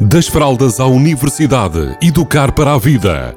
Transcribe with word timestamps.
Das 0.00 0.28
fraldas 0.28 0.78
à 0.78 0.86
universidade, 0.86 1.98
educar 2.00 2.54
para 2.54 2.72
a 2.72 2.78
vida. 2.78 3.34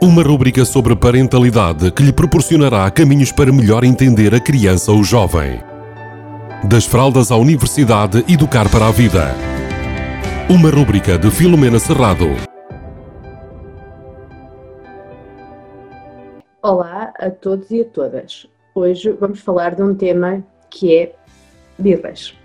Uma 0.00 0.22
rúbrica 0.22 0.64
sobre 0.64 0.94
parentalidade 0.94 1.90
que 1.90 2.04
lhe 2.04 2.12
proporcionará 2.12 2.88
caminhos 2.88 3.32
para 3.32 3.52
melhor 3.52 3.82
entender 3.82 4.32
a 4.32 4.38
criança 4.38 4.92
ou 4.92 5.02
jovem. 5.02 5.60
Das 6.62 6.86
fraldas 6.86 7.32
à 7.32 7.36
universidade, 7.36 8.24
educar 8.32 8.70
para 8.70 8.86
a 8.86 8.92
vida. 8.92 9.34
Uma 10.48 10.70
rúbrica 10.70 11.18
de 11.18 11.28
Filomena 11.32 11.80
Serrado. 11.80 12.28
Olá 16.62 17.12
a 17.18 17.28
todos 17.28 17.72
e 17.72 17.80
a 17.80 17.84
todas. 17.86 18.46
Hoje 18.72 19.10
vamos 19.18 19.40
falar 19.40 19.74
de 19.74 19.82
um 19.82 19.96
tema 19.96 20.44
que 20.70 20.94
é 20.94 21.12
birras 21.76 22.39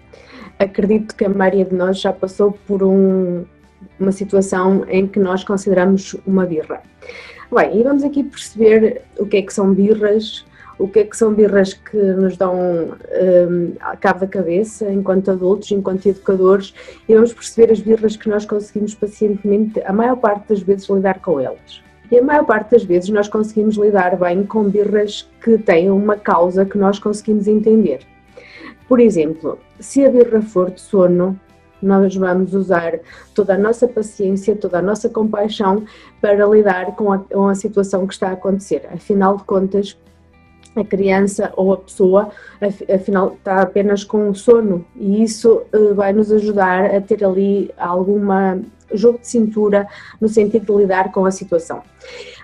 acredito 0.59 1.15
que 1.15 1.25
a 1.25 1.29
maioria 1.29 1.65
de 1.65 1.75
nós 1.75 1.99
já 1.99 2.13
passou 2.13 2.51
por 2.67 2.83
um, 2.83 3.45
uma 3.99 4.11
situação 4.11 4.85
em 4.87 5.07
que 5.07 5.19
nós 5.19 5.43
consideramos 5.43 6.15
uma 6.25 6.45
birra. 6.45 6.81
Bem, 7.53 7.79
e 7.79 7.83
vamos 7.83 8.03
aqui 8.03 8.23
perceber 8.23 9.01
o 9.17 9.25
que 9.25 9.37
é 9.37 9.41
que 9.41 9.53
são 9.53 9.73
birras, 9.73 10.45
o 10.77 10.87
que 10.87 10.99
é 10.99 11.03
que 11.03 11.15
são 11.15 11.33
birras 11.33 11.73
que 11.73 11.95
nos 11.95 12.35
dão 12.37 12.55
um, 12.55 13.73
a 13.79 13.95
cabo 13.95 14.21
da 14.21 14.27
cabeça 14.27 14.91
enquanto 14.91 15.31
adultos, 15.31 15.71
enquanto 15.71 16.07
educadores, 16.07 16.73
e 17.07 17.13
vamos 17.13 17.33
perceber 17.33 17.71
as 17.71 17.79
birras 17.79 18.17
que 18.17 18.27
nós 18.27 18.45
conseguimos 18.45 18.95
pacientemente, 18.95 19.81
a 19.85 19.93
maior 19.93 20.17
parte 20.17 20.49
das 20.49 20.61
vezes, 20.61 20.89
lidar 20.89 21.19
com 21.19 21.39
elas. 21.39 21.81
E 22.11 22.17
a 22.17 22.23
maior 22.23 22.45
parte 22.45 22.71
das 22.71 22.83
vezes 22.83 23.09
nós 23.09 23.27
conseguimos 23.27 23.77
lidar 23.77 24.15
bem 24.17 24.43
com 24.45 24.63
birras 24.63 25.27
que 25.43 25.57
têm 25.57 25.89
uma 25.89 26.15
causa 26.15 26.65
que 26.65 26.77
nós 26.77 26.99
conseguimos 26.99 27.47
entender. 27.47 27.99
Por 28.87 28.99
exemplo, 28.99 29.57
se 29.79 30.05
a 30.05 30.09
birra 30.09 30.41
for 30.41 30.71
de 30.71 30.81
sono, 30.81 31.39
nós 31.81 32.15
vamos 32.15 32.53
usar 32.53 32.99
toda 33.33 33.55
a 33.55 33.57
nossa 33.57 33.87
paciência, 33.87 34.55
toda 34.55 34.79
a 34.79 34.81
nossa 34.81 35.09
compaixão 35.09 35.85
para 36.21 36.45
lidar 36.45 36.95
com 36.95 37.11
a, 37.11 37.19
com 37.19 37.47
a 37.47 37.55
situação 37.55 38.07
que 38.07 38.13
está 38.13 38.29
a 38.29 38.33
acontecer. 38.33 38.87
Afinal 38.91 39.37
de 39.37 39.43
contas, 39.43 39.97
a 40.75 40.83
criança 40.83 41.53
ou 41.55 41.73
a 41.73 41.77
pessoa, 41.77 42.29
afinal, 42.93 43.33
está 43.33 43.61
apenas 43.61 44.03
com 44.03 44.33
sono 44.33 44.85
e 44.95 45.23
isso 45.23 45.63
eh, 45.71 45.93
vai 45.93 46.11
nos 46.11 46.31
ajudar 46.31 46.93
a 46.93 46.99
ter 46.99 47.23
ali 47.23 47.71
alguma 47.77 48.59
jogo 48.93 49.19
de 49.19 49.27
cintura 49.27 49.87
no 50.19 50.27
sentido 50.27 50.65
de 50.65 50.81
lidar 50.81 51.11
com 51.11 51.25
a 51.25 51.31
situação. 51.31 51.81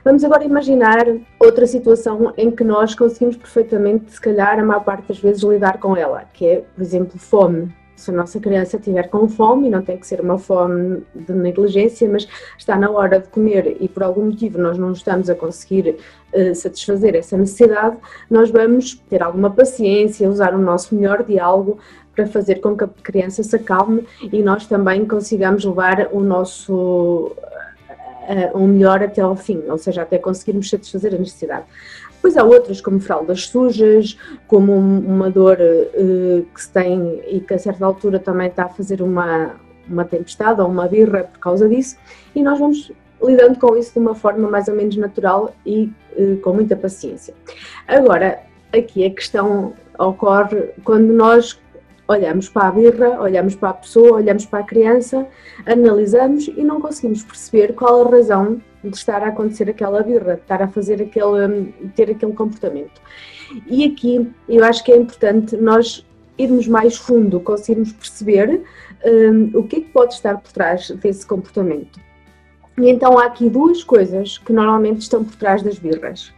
Vamos 0.04 0.24
agora 0.24 0.44
imaginar 0.44 1.06
outra 1.40 1.68
situação 1.68 2.34
em 2.36 2.50
que 2.50 2.64
nós 2.64 2.96
conseguimos 2.96 3.38
perfeitamente, 3.38 4.12
se 4.12 4.20
calhar, 4.20 4.60
a 4.60 4.64
maior 4.64 4.84
parte 4.84 5.08
das 5.08 5.20
vezes 5.20 5.44
lidar 5.44 5.80
com 5.80 5.96
ela, 5.96 6.24
que 6.34 6.46
é, 6.46 6.64
por 6.76 6.82
exemplo, 6.82 7.20
fome. 7.20 7.72
Se 7.96 8.10
a 8.10 8.14
nossa 8.14 8.40
criança 8.40 8.78
estiver 8.78 9.10
com 9.10 9.30
fome, 9.30 9.70
não 9.70 9.84
tem 9.84 9.96
que 9.96 10.08
ser 10.08 10.20
uma 10.20 10.40
fome 10.40 11.04
de 11.14 11.34
negligência, 11.34 12.10
mas 12.10 12.28
está 12.58 12.76
na 12.76 12.90
hora 12.90 13.20
de 13.20 13.28
comer 13.28 13.78
e 13.80 13.88
por 13.88 14.02
algum 14.02 14.26
motivo 14.26 14.58
nós 14.58 14.76
não 14.76 14.92
estamos 14.92 15.30
a 15.30 15.36
conseguir 15.36 15.98
uh, 16.34 16.56
satisfazer 16.56 17.14
essa 17.14 17.38
necessidade, 17.38 17.98
nós 18.28 18.50
vamos 18.50 18.96
ter 19.08 19.22
alguma 19.22 19.52
paciência, 19.52 20.28
usar 20.28 20.56
o 20.56 20.58
nosso 20.58 20.96
melhor 20.96 21.24
diálogo 21.24 21.78
para 22.16 22.26
fazer 22.26 22.56
com 22.56 22.76
que 22.76 22.84
a 22.84 22.88
criança 22.88 23.44
se 23.44 23.56
acalme 23.56 24.04
e 24.20 24.42
nós 24.42 24.66
também 24.66 25.06
consigamos 25.06 25.64
levar 25.64 26.10
o 26.12 26.22
nosso 26.22 27.32
uh, 28.22 28.58
um 28.58 28.68
melhor 28.68 29.02
até 29.04 29.22
ao 29.22 29.36
fim, 29.36 29.64
ou 29.68 29.78
seja, 29.78 30.04
até 30.04 30.18
conseguirmos 30.18 30.70
satisfazer 30.70 31.14
a 31.14 31.18
necessidade. 31.18 31.66
Depois 32.14 32.38
há 32.38 32.44
outras, 32.44 32.80
como 32.80 33.00
fraldas 33.00 33.48
sujas, 33.48 34.18
como 34.48 34.74
uma 34.74 35.30
dor 35.30 35.58
uh, 35.60 36.46
que 36.54 36.62
se 36.62 36.70
tem 36.72 37.22
e 37.28 37.40
que 37.40 37.54
a 37.54 37.60
certa 37.60 37.86
altura 37.86 38.20
também 38.20 38.48
está 38.48 38.66
a 38.66 38.70
fazer 38.70 39.02
uma, 39.02 39.56
uma 39.90 40.06
tempestade 40.06 40.62
ou 40.62 40.68
uma 40.68 40.88
birra 40.88 41.24
por 41.24 41.40
causa 41.40 41.68
disso, 41.68 41.98
e 42.36 42.44
nós 42.44 42.60
vamos 42.60 42.92
lidando 43.24 43.60
com 43.60 43.76
isso 43.78 43.94
de 43.94 44.00
uma 44.00 44.16
forma 44.16 44.50
mais 44.50 44.68
ou 44.68 44.76
menos 44.76 44.96
natural 44.98 45.56
e 45.66 45.92
uh, 46.18 46.38
com 46.38 46.54
muita 46.54 46.76
paciência. 46.76 47.34
Agora, 47.88 48.40
aqui 48.72 49.06
a 49.06 49.10
questão 49.10 49.74
ocorre 49.98 50.70
quando 50.84 51.14
nós 51.14 51.60
olhamos 52.12 52.50
para 52.50 52.68
a 52.68 52.72
birra, 52.72 53.22
olhamos 53.22 53.56
para 53.56 53.70
a 53.70 53.74
pessoa, 53.74 54.14
olhamos 54.14 54.46
para 54.46 54.60
a 54.60 54.64
criança, 54.64 55.28
analisamos 55.66 56.48
e 56.48 56.64
não 56.64 56.80
conseguimos 56.80 57.24
perceber 57.24 57.74
qual 57.74 58.08
a 58.08 58.10
razão 58.10 58.62
de 58.84 58.96
estar 58.96 59.22
a 59.24 59.28
acontecer 59.28 59.70
aquela 59.70 60.02
birra, 60.02 60.36
de 60.36 60.42
estar 60.42 60.62
a 60.62 60.68
fazer 60.68 61.02
aquele, 61.02 61.74
ter 61.96 62.10
aquele 62.10 62.34
comportamento. 62.34 63.02
E 63.68 63.86
aqui 63.86 64.32
eu 64.48 64.64
acho 64.64 64.84
que 64.84 64.92
é 64.92 64.98
importante 64.98 65.56
nós 65.58 66.06
irmos 66.38 66.68
mais 66.68 66.98
fundo, 66.98 67.40
conseguirmos 67.40 67.92
perceber 67.94 68.64
um, 69.06 69.52
o 69.60 69.64
que 69.64 69.78
é 69.78 69.80
que 69.82 69.90
pode 69.90 70.14
estar 70.14 70.38
por 70.38 70.52
trás 70.52 70.90
desse 70.90 71.26
comportamento. 71.26 72.00
E 72.78 72.90
então 72.90 73.18
há 73.18 73.26
aqui 73.26 73.50
duas 73.50 73.84
coisas 73.84 74.38
que 74.38 74.54
normalmente 74.54 75.02
estão 75.02 75.24
por 75.24 75.36
trás 75.36 75.62
das 75.62 75.78
birras. 75.78 76.34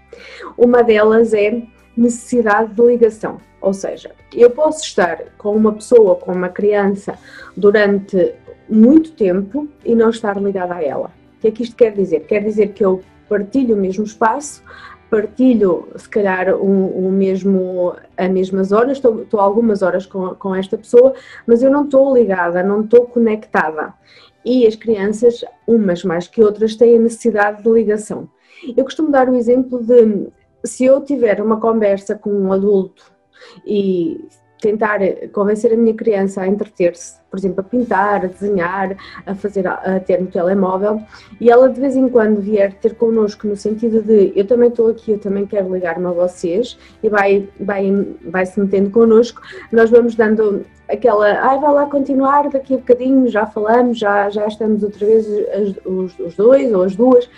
Uma 0.57 0.83
delas 0.83 1.33
é 1.33 1.63
necessidade 1.95 2.73
de 2.73 2.81
ligação. 2.81 3.37
Ou 3.63 3.73
seja, 3.73 4.11
eu 4.33 4.49
posso 4.49 4.83
estar 4.83 5.23
com 5.37 5.55
uma 5.55 5.71
pessoa, 5.71 6.17
com 6.17 6.33
uma 6.33 6.49
criança, 6.49 7.17
durante 7.55 8.35
muito 8.67 9.13
tempo 9.13 9.69
e 9.85 9.95
não 9.95 10.09
estar 10.09 10.35
ligada 10.35 10.75
a 10.75 10.83
ela. 10.83 11.09
O 11.37 11.39
que 11.39 11.47
é 11.47 11.51
que 11.51 11.63
isto 11.63 11.75
quer 11.77 11.93
dizer? 11.93 12.25
Quer 12.25 12.43
dizer 12.43 12.73
que 12.73 12.83
eu 12.83 13.01
partilho 13.29 13.75
o 13.75 13.79
mesmo 13.79 14.03
espaço, 14.03 14.61
partilho 15.09 15.87
se 15.95 16.09
calhar 16.09 16.53
o, 16.53 17.07
o 17.07 17.09
mesmo, 17.09 17.95
as 18.17 18.29
mesmas 18.29 18.73
horas, 18.73 18.97
estou, 18.97 19.21
estou 19.21 19.39
algumas 19.39 19.81
horas 19.81 20.05
com, 20.05 20.35
com 20.35 20.53
esta 20.53 20.77
pessoa, 20.77 21.13
mas 21.47 21.63
eu 21.63 21.71
não 21.71 21.85
estou 21.85 22.13
ligada, 22.13 22.61
não 22.61 22.81
estou 22.81 23.05
conectada. 23.05 23.93
E 24.43 24.67
as 24.67 24.75
crianças, 24.75 25.45
umas 25.65 26.03
mais 26.03 26.27
que 26.27 26.43
outras, 26.43 26.75
têm 26.75 26.97
a 26.97 26.99
necessidade 26.99 27.63
de 27.63 27.69
ligação. 27.69 28.27
Eu 28.75 28.83
costumo 28.83 29.09
dar 29.09 29.29
o 29.29 29.35
exemplo 29.35 29.81
de 29.81 30.27
se 30.65 30.83
eu 30.83 30.99
tiver 30.99 31.41
uma 31.41 31.61
conversa 31.61 32.13
com 32.13 32.29
um 32.29 32.51
adulto 32.51 33.13
e 33.65 34.27
tentar 34.63 34.99
convencer 35.33 35.73
a 35.73 35.75
minha 35.75 35.93
criança 35.93 36.41
a 36.41 36.47
entreter-se, 36.47 37.19
por 37.29 37.37
exemplo, 37.37 37.59
a 37.59 37.63
pintar, 37.63 38.23
a 38.23 38.27
desenhar, 38.27 38.95
a 39.25 39.35
fazer, 39.35 39.67
a 39.67 39.99
ter 39.99 40.21
no 40.21 40.27
telemóvel, 40.27 41.01
e 41.41 41.51
ela 41.51 41.67
de 41.67 41.81
vez 41.81 41.97
em 41.97 42.07
quando 42.07 42.39
vier 42.39 42.73
ter 42.75 42.95
connosco 42.95 43.45
no 43.45 43.57
sentido 43.57 44.01
de 44.01 44.31
eu 44.33 44.47
também 44.47 44.69
estou 44.69 44.89
aqui, 44.89 45.11
eu 45.11 45.19
também 45.19 45.45
quero 45.45 45.73
ligar-me 45.73 46.05
a 46.05 46.11
vocês, 46.11 46.79
e 47.03 47.09
vai, 47.09 47.49
vai, 47.59 47.91
vai 48.25 48.45
se 48.45 48.57
metendo 48.57 48.89
connosco, 48.89 49.41
nós 49.69 49.89
vamos 49.89 50.15
dando 50.15 50.65
aquela, 50.87 51.27
ai, 51.27 51.59
vai 51.59 51.73
lá 51.73 51.85
continuar 51.87 52.49
daqui 52.49 52.75
a 52.75 52.77
bocadinho, 52.77 53.27
já 53.27 53.45
falamos, 53.45 53.99
já, 53.99 54.29
já 54.29 54.47
estamos 54.47 54.81
outra 54.81 55.05
vez 55.05 55.27
os, 55.85 56.17
os 56.17 56.35
dois 56.35 56.73
ou 56.73 56.83
as 56.83 56.95
duas, 56.95 57.29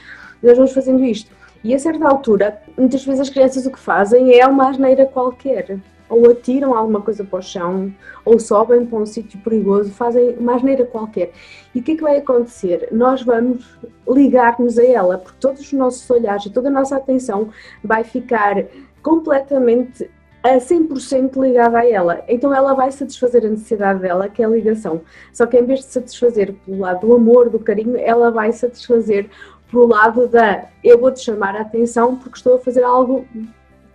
nós 0.44 0.56
vamos 0.58 0.74
fazendo 0.74 1.04
isto. 1.04 1.32
E 1.66 1.74
a 1.74 1.80
certa 1.80 2.08
altura, 2.08 2.62
muitas 2.78 3.04
vezes 3.04 3.22
as 3.22 3.30
crianças 3.32 3.66
o 3.66 3.72
que 3.72 3.80
fazem 3.80 4.40
é 4.40 4.46
uma 4.46 4.70
asneira 4.70 5.04
qualquer. 5.04 5.80
Ou 6.08 6.30
atiram 6.30 6.76
alguma 6.76 7.02
coisa 7.02 7.24
para 7.24 7.40
o 7.40 7.42
chão, 7.42 7.92
ou 8.24 8.38
sobem 8.38 8.86
para 8.86 9.00
um 9.00 9.06
sítio 9.08 9.40
perigoso, 9.40 9.90
fazem 9.90 10.36
uma 10.38 10.54
asneira 10.54 10.86
qualquer. 10.86 11.32
E 11.74 11.80
o 11.80 11.82
que 11.82 11.94
é 11.94 11.96
que 11.96 12.04
vai 12.04 12.18
acontecer? 12.18 12.90
Nós 12.92 13.24
vamos 13.24 13.66
ligar-nos 14.08 14.78
a 14.78 14.86
ela, 14.86 15.18
porque 15.18 15.40
todos 15.40 15.62
os 15.62 15.74
nossos 15.74 16.08
olhares 16.08 16.46
e 16.46 16.52
toda 16.52 16.68
a 16.68 16.72
nossa 16.72 16.98
atenção 16.98 17.50
vai 17.84 18.04
ficar 18.04 18.64
completamente 19.02 20.08
a 20.44 20.60
100% 20.60 21.42
ligada 21.42 21.80
a 21.80 21.90
ela. 21.90 22.24
Então 22.28 22.54
ela 22.54 22.76
vai 22.76 22.92
satisfazer 22.92 23.44
a 23.44 23.50
necessidade 23.50 24.02
dela, 24.02 24.30
que 24.30 24.44
é 24.44 24.46
a 24.46 24.50
ligação. 24.50 25.02
Só 25.34 25.48
que 25.48 25.58
em 25.58 25.66
vez 25.66 25.80
de 25.80 25.86
satisfazer 25.88 26.54
pelo 26.64 26.82
lado 26.82 27.08
do 27.08 27.16
amor, 27.16 27.50
do 27.50 27.58
carinho, 27.58 27.98
ela 27.98 28.30
vai 28.30 28.52
satisfazer 28.52 29.28
pelo 29.70 29.88
lado 29.88 30.28
da 30.28 30.66
eu 30.84 31.00
vou 31.00 31.12
te 31.12 31.22
chamar 31.22 31.56
a 31.56 31.62
atenção 31.62 32.16
porque 32.16 32.38
estou 32.38 32.56
a 32.56 32.60
fazer 32.60 32.84
algo 32.84 33.26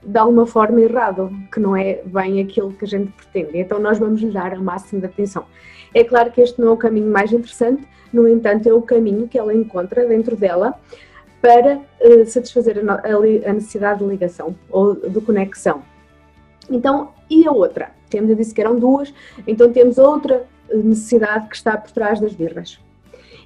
de 0.02 0.18
alguma 0.18 0.46
forma 0.46 0.80
errado, 0.80 1.30
que 1.52 1.60
não 1.60 1.76
é 1.76 2.00
bem 2.04 2.40
aquilo 2.40 2.72
que 2.72 2.84
a 2.84 2.88
gente 2.88 3.12
pretende. 3.12 3.58
Então 3.58 3.78
nós 3.78 3.98
vamos 3.98 4.20
lhe 4.20 4.30
dar 4.30 4.54
o 4.54 4.62
máximo 4.62 5.00
de 5.00 5.06
atenção. 5.06 5.44
É 5.94 6.04
claro 6.04 6.30
que 6.30 6.40
este 6.40 6.60
não 6.60 6.68
é 6.68 6.70
o 6.72 6.76
caminho 6.76 7.10
mais 7.10 7.32
interessante, 7.32 7.86
no 8.12 8.26
entanto 8.26 8.68
é 8.68 8.72
o 8.72 8.82
caminho 8.82 9.28
que 9.28 9.38
ela 9.38 9.54
encontra 9.54 10.06
dentro 10.06 10.36
dela 10.36 10.78
para 11.40 11.78
uh, 11.78 12.26
satisfazer 12.26 12.78
a, 12.78 13.48
a, 13.48 13.52
necessidade 13.52 14.00
de 14.00 14.06
ligação 14.06 14.54
ou 14.70 14.94
de 14.94 15.20
conexão. 15.20 15.82
Então, 16.68 17.12
e 17.28 17.46
a 17.46 17.52
outra? 17.52 17.90
Temos, 18.08 18.30
eu 18.30 18.36
disse 18.36 18.54
que 18.54 18.60
eram 18.60 18.78
duas, 18.78 19.12
então 19.46 19.72
temos 19.72 19.98
outra 19.98 20.46
necessidade 20.72 21.48
que 21.48 21.56
está 21.56 21.76
por 21.76 21.90
trás 21.90 22.20
das 22.20 22.34
birras. 22.34 22.78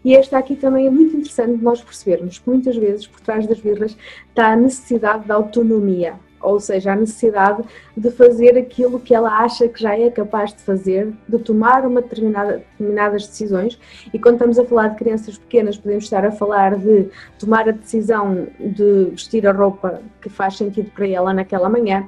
E 0.04 0.14
esta 0.14 0.36
aqui 0.36 0.54
também 0.54 0.86
é 0.86 0.90
muito 0.90 1.16
interessante 1.16 1.62
nós 1.62 1.82
percebermos 1.82 2.38
que 2.38 2.48
muitas 2.48 2.76
vezes 2.76 3.06
por 3.06 3.20
trás 3.20 3.46
das 3.46 3.58
birras 3.58 3.96
está 4.28 4.52
a 4.52 4.56
necessidade 4.56 5.26
da 5.26 5.34
autonomia, 5.34 6.14
ou 6.44 6.60
seja, 6.60 6.92
a 6.92 6.96
necessidade 6.96 7.64
de 7.96 8.10
fazer 8.10 8.58
aquilo 8.58 9.00
que 9.00 9.14
ela 9.14 9.38
acha 9.38 9.66
que 9.66 9.80
já 9.80 9.98
é 9.98 10.10
capaz 10.10 10.52
de 10.52 10.60
fazer, 10.60 11.10
de 11.26 11.38
tomar 11.38 11.86
uma 11.86 12.02
determinada, 12.02 12.58
determinadas 12.58 13.26
decisões. 13.26 13.80
E 14.12 14.18
quando 14.18 14.34
estamos 14.34 14.58
a 14.58 14.64
falar 14.64 14.88
de 14.88 14.96
crianças 14.96 15.38
pequenas, 15.38 15.78
podemos 15.78 16.04
estar 16.04 16.24
a 16.24 16.30
falar 16.30 16.76
de 16.76 17.08
tomar 17.38 17.66
a 17.66 17.72
decisão 17.72 18.46
de 18.60 19.06
vestir 19.10 19.46
a 19.46 19.52
roupa 19.52 20.02
que 20.20 20.28
faz 20.28 20.58
sentido 20.58 20.90
para 20.90 21.08
ela 21.08 21.32
naquela 21.32 21.70
manhã. 21.70 22.06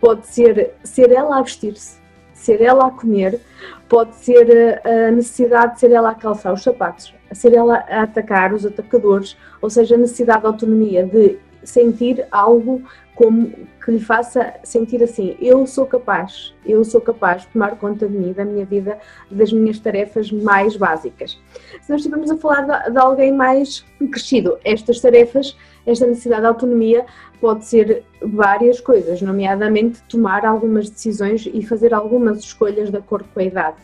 Pode 0.00 0.28
ser 0.28 0.74
ser 0.84 1.10
ela 1.10 1.38
a 1.38 1.42
vestir-se, 1.42 2.01
ser 2.42 2.60
ela 2.60 2.86
a 2.86 2.90
comer, 2.90 3.40
pode 3.88 4.14
ser 4.16 4.80
a 4.84 5.10
necessidade 5.10 5.74
de 5.74 5.80
ser 5.80 5.92
ela 5.92 6.10
a 6.10 6.14
calçar 6.14 6.52
os 6.52 6.62
sapatos, 6.62 7.14
a 7.30 7.34
ser 7.34 7.54
ela 7.54 7.84
a 7.88 8.02
atacar 8.02 8.52
os 8.52 8.66
atacadores, 8.66 9.36
ou 9.60 9.70
seja, 9.70 9.94
a 9.94 9.98
necessidade 9.98 10.40
de 10.40 10.46
autonomia, 10.46 11.04
de 11.04 11.38
sentir 11.64 12.26
algo 12.30 12.82
como 13.14 13.52
que 13.84 13.90
lhe 13.90 14.00
faça 14.00 14.54
sentir 14.62 15.02
assim, 15.02 15.36
eu 15.40 15.66
sou 15.66 15.86
capaz, 15.86 16.54
eu 16.64 16.82
sou 16.84 17.00
capaz 17.00 17.42
de 17.42 17.48
tomar 17.48 17.76
conta 17.76 18.08
de 18.08 18.16
mim, 18.16 18.32
da 18.32 18.44
minha 18.44 18.64
vida, 18.64 18.98
das 19.30 19.52
minhas 19.52 19.78
tarefas 19.78 20.30
mais 20.30 20.76
básicas. 20.76 21.38
Se 21.82 21.90
nós 21.90 22.00
estivermos 22.00 22.30
a 22.30 22.36
falar 22.36 22.90
de, 22.90 22.98
alguém 22.98 23.32
mais 23.32 23.84
crescido, 24.10 24.58
estas 24.64 25.00
tarefas, 25.00 25.56
esta 25.86 26.06
necessidade 26.06 26.42
de 26.42 26.46
autonomia 26.48 27.04
pode 27.40 27.66
ser 27.66 28.04
várias 28.22 28.80
coisas, 28.80 29.20
nomeadamente 29.20 30.02
tomar 30.04 30.46
algumas 30.46 30.88
decisões 30.88 31.48
e 31.52 31.62
fazer 31.64 31.92
algumas 31.92 32.38
escolhas 32.38 32.90
de 32.90 32.96
acordo 32.96 33.28
com 33.34 33.40
a 33.40 33.44
idade. 33.44 33.76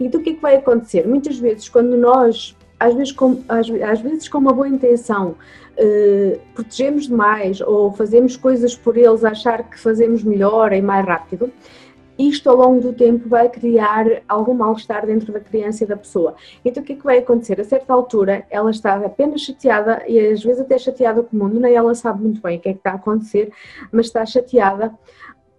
Então 0.00 0.20
o 0.20 0.24
que 0.24 0.30
é 0.30 0.34
que 0.34 0.40
vai 0.40 0.56
acontecer? 0.56 1.06
Muitas 1.06 1.38
vezes 1.38 1.68
quando 1.68 1.96
nós 1.96 2.56
às 2.78 2.94
vezes 2.94 3.12
com, 3.12 3.42
às, 3.48 3.70
às 3.70 4.00
vezes 4.00 4.28
com 4.28 4.38
uma 4.38 4.52
boa 4.52 4.68
intenção, 4.68 5.36
eh, 5.76 6.38
protegemos 6.54 7.08
demais 7.08 7.60
ou 7.60 7.92
fazemos 7.92 8.36
coisas 8.36 8.76
por 8.76 8.96
eles 8.96 9.24
achar 9.24 9.68
que 9.68 9.78
fazemos 9.78 10.22
melhor 10.22 10.72
e 10.72 10.80
mais 10.80 11.04
rápido, 11.04 11.50
isto 12.18 12.48
ao 12.48 12.56
longo 12.56 12.80
do 12.80 12.92
tempo 12.92 13.28
vai 13.28 13.48
criar 13.48 14.06
algum 14.28 14.54
mal-estar 14.54 15.04
dentro 15.04 15.32
da 15.32 15.40
criança 15.40 15.82
e 15.82 15.86
da 15.86 15.96
pessoa. 15.96 16.36
Então 16.64 16.82
o 16.82 16.86
que 16.86 16.92
é 16.92 16.96
que 16.96 17.02
vai 17.02 17.18
acontecer? 17.18 17.60
A 17.60 17.64
certa 17.64 17.92
altura 17.92 18.46
ela 18.50 18.70
está 18.70 18.94
apenas 18.96 19.40
chateada 19.40 20.04
e 20.06 20.18
às 20.18 20.42
vezes 20.42 20.60
até 20.60 20.78
chateada 20.78 21.22
com 21.22 21.36
o 21.36 21.40
mundo, 21.40 21.58
nem 21.58 21.74
ela 21.74 21.94
sabe 21.94 22.22
muito 22.22 22.40
bem 22.40 22.58
o 22.58 22.60
que 22.60 22.68
é 22.68 22.72
que 22.72 22.78
está 22.78 22.92
a 22.92 22.94
acontecer, 22.94 23.52
mas 23.90 24.06
está 24.06 24.24
chateada 24.24 24.94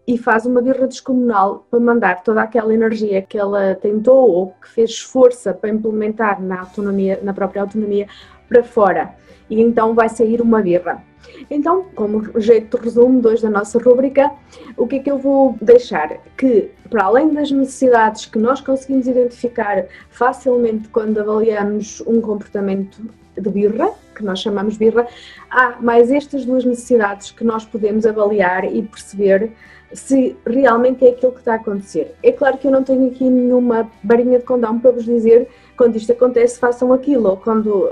e 0.07 0.17
faz 0.17 0.45
uma 0.45 0.61
birra 0.61 0.87
descomunal 0.87 1.65
para 1.69 1.79
mandar 1.79 2.23
toda 2.23 2.41
aquela 2.41 2.73
energia 2.73 3.21
que 3.21 3.37
ela 3.37 3.75
tentou 3.75 4.29
ou 4.29 4.53
que 4.61 4.69
fez 4.69 4.99
força 4.99 5.53
para 5.53 5.69
implementar 5.69 6.41
na 6.41 6.59
autonomia, 6.61 7.19
na 7.23 7.33
própria 7.33 7.61
autonomia, 7.61 8.07
para 8.47 8.63
fora. 8.63 9.15
E 9.49 9.59
então 9.61 9.93
vai 9.93 10.09
sair 10.09 10.41
uma 10.41 10.61
birra. 10.61 11.03
Então, 11.49 11.85
como 11.95 12.39
jeito 12.39 12.77
de 12.77 12.83
resumo 12.83 13.27
hoje 13.27 13.41
da 13.41 13.49
nossa 13.49 13.79
rúbrica, 13.79 14.31
o 14.77 14.87
que 14.87 14.97
é 14.97 14.99
que 14.99 15.11
eu 15.11 15.17
vou 15.17 15.57
deixar? 15.59 16.17
Que, 16.37 16.71
para 16.89 17.05
além 17.05 17.33
das 17.33 17.51
necessidades 17.51 18.25
que 18.25 18.37
nós 18.37 18.61
conseguimos 18.61 19.07
identificar 19.07 19.85
facilmente 20.09 20.87
quando 20.89 21.19
avaliamos 21.19 22.01
um 22.05 22.21
comportamento 22.21 23.01
de 23.37 23.49
birra, 23.49 23.91
que 24.15 24.23
nós 24.23 24.39
chamamos 24.39 24.77
birra, 24.77 25.07
há 25.49 25.77
mais 25.81 26.11
estas 26.11 26.45
duas 26.45 26.63
necessidades 26.63 27.31
que 27.31 27.43
nós 27.43 27.65
podemos 27.65 28.05
avaliar 28.05 28.65
e 28.65 28.81
perceber 28.83 29.51
se 29.93 30.35
realmente 30.45 31.05
é 31.05 31.09
aquilo 31.09 31.31
que 31.31 31.39
está 31.39 31.53
a 31.53 31.55
acontecer. 31.55 32.15
É 32.23 32.31
claro 32.31 32.57
que 32.57 32.67
eu 32.67 32.71
não 32.71 32.83
tenho 32.83 33.07
aqui 33.07 33.29
nenhuma 33.29 33.89
barinha 34.03 34.39
de 34.39 34.45
condão 34.45 34.79
para 34.79 34.91
vos 34.91 35.05
dizer 35.05 35.47
quando 35.77 35.95
isto 35.95 36.11
acontece, 36.11 36.59
façam 36.59 36.93
aquilo, 36.93 37.29
ou 37.29 37.37
quando 37.37 37.91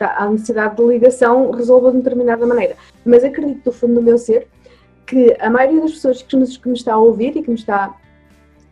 há 0.00 0.28
necessidade 0.30 0.76
de 0.76 0.82
ligação, 0.84 1.50
resolvam 1.50 1.90
de 1.92 1.98
determinada 1.98 2.46
maneira. 2.46 2.76
Mas 3.04 3.24
acredito 3.24 3.64
do 3.64 3.72
fundo 3.72 3.94
do 3.94 4.02
meu 4.02 4.16
ser 4.16 4.46
que 5.06 5.36
a 5.38 5.50
maioria 5.50 5.82
das 5.82 5.92
pessoas 5.92 6.22
que, 6.22 6.36
nos, 6.36 6.56
que 6.56 6.68
me 6.68 6.74
está 6.74 6.94
a 6.94 6.98
ouvir 6.98 7.36
e 7.36 7.42
que 7.42 7.50
me 7.50 7.56
está 7.56 7.94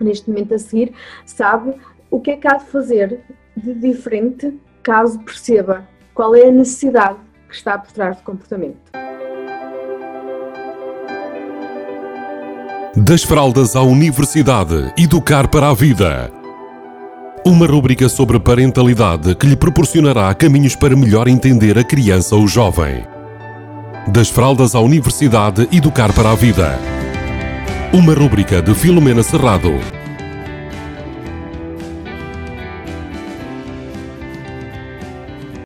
neste 0.01 0.29
momento 0.29 0.55
a 0.55 0.59
seguir 0.59 0.93
sabe 1.25 1.75
o 2.11 2.21
que 2.21 2.33
é 2.33 2.37
que 2.37 2.49
há 2.49 2.57
de 2.57 2.65
fazer 2.67 3.21
de 3.57 3.75
diferente 3.75 4.59
caso 4.83 5.19
perceba 5.21 5.89
qual 6.15 6.35
é 6.35 6.47
a 6.47 6.51
necessidade 6.51 7.19
que 7.49 7.57
está 7.57 7.77
por 7.77 7.91
trás 7.93 8.17
do 8.17 8.23
comportamento. 8.23 8.79
Das 12.97 13.25
fraldas 13.25 13.75
à 13.75 13.83
universidade, 13.83 14.95
educar 14.97 15.49
para 15.49 15.69
a 15.69 15.75
vida. 15.75 16.31
Uma 17.45 17.67
rúbrica 17.67 18.09
sobre 18.09 18.39
parentalidade 18.39 19.35
que 19.35 19.47
lhe 19.47 19.57
proporcionará 19.57 20.33
caminhos 20.33 20.77
para 20.77 20.97
melhor 20.97 21.29
entender 21.29 21.77
a 21.77 21.85
criança 21.85 22.37
ou 22.37 22.47
jovem. 22.47 23.05
Das 24.09 24.31
fraldas 24.31 24.75
à 24.75 24.81
universidade, 24.81 25.69
educar 25.73 26.13
para 26.15 26.31
a 26.31 26.35
vida. 26.35 26.79
Uma 27.93 28.15
rúbrica 28.15 28.63
de 28.63 28.75
Filomena 28.75 29.23
Serrado 29.23 29.73